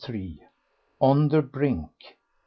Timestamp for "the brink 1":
1.27-1.89